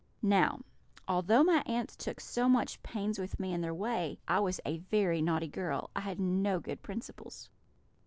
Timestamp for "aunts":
1.67-1.95